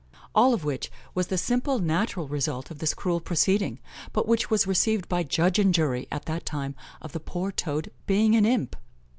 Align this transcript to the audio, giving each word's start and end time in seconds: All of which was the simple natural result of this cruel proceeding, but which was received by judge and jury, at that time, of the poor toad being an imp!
All 0.33 0.55
of 0.55 0.63
which 0.63 0.91
was 1.13 1.27
the 1.27 1.37
simple 1.37 1.77
natural 1.77 2.27
result 2.27 2.71
of 2.71 2.79
this 2.79 2.95
cruel 2.95 3.19
proceeding, 3.19 3.77
but 4.13 4.27
which 4.27 4.49
was 4.49 4.65
received 4.65 5.07
by 5.07 5.21
judge 5.21 5.59
and 5.59 5.71
jury, 5.71 6.07
at 6.11 6.25
that 6.25 6.43
time, 6.43 6.73
of 7.03 7.11
the 7.11 7.19
poor 7.19 7.51
toad 7.51 7.91
being 8.07 8.33
an 8.35 8.43
imp! 8.47 8.75